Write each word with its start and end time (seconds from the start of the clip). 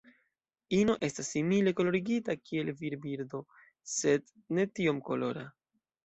Ino 0.75 0.93
estas 1.07 1.27
simile 1.33 1.73
kolorigita 1.79 2.35
kiel 2.49 2.71
virbirdo, 2.79 3.41
sed 3.97 4.33
ne 4.59 4.65
tiom 4.79 5.03
kolora. 5.11 5.45